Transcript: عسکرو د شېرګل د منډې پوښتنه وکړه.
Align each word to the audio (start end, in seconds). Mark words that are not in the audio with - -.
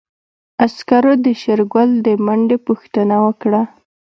عسکرو 0.63 1.13
د 1.25 1.27
شېرګل 1.41 1.89
د 2.05 2.07
منډې 2.25 2.57
پوښتنه 2.67 3.15
وکړه. 3.25 3.61